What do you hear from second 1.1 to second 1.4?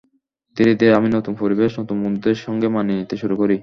নতুন